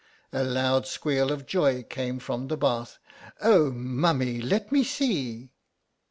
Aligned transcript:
A 0.33 0.43
loud 0.43 0.87
squeal 0.87 1.31
of 1.31 1.45
joy 1.45 1.83
came 1.83 2.17
from 2.17 2.47
the 2.47 2.57
bath. 2.57 2.97
"Oh, 3.39 3.69
Mummy! 3.69 4.41
Let 4.41 4.71
me 4.71 4.83
see!" 4.83 5.51